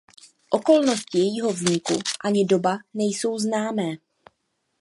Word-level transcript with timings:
Okolnosti 0.51 1.17
jejího 1.17 1.53
vzniku 1.53 1.93
ani 2.23 2.45
doba 2.45 2.77
nejsou 2.93 3.37
známé. 3.37 3.95